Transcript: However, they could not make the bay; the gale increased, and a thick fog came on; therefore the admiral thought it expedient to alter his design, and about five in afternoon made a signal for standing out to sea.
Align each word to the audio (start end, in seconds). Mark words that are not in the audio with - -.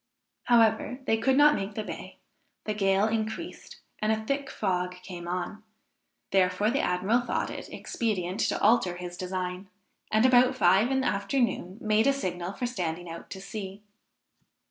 However, 0.45 0.97
they 1.05 1.19
could 1.19 1.37
not 1.37 1.53
make 1.53 1.75
the 1.75 1.83
bay; 1.83 2.17
the 2.63 2.73
gale 2.73 3.07
increased, 3.07 3.81
and 3.99 4.11
a 4.11 4.25
thick 4.25 4.49
fog 4.49 4.95
came 5.03 5.27
on; 5.27 5.61
therefore 6.31 6.71
the 6.71 6.81
admiral 6.81 7.21
thought 7.21 7.51
it 7.51 7.71
expedient 7.71 8.39
to 8.39 8.59
alter 8.59 8.95
his 8.97 9.15
design, 9.15 9.69
and 10.11 10.25
about 10.25 10.55
five 10.55 10.89
in 10.89 11.03
afternoon 11.03 11.77
made 11.79 12.07
a 12.07 12.13
signal 12.13 12.53
for 12.53 12.65
standing 12.65 13.07
out 13.11 13.29
to 13.29 13.39
sea. 13.39 13.83